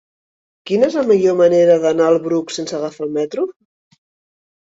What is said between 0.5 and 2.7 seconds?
Quina és la millor manera d'anar al Bruc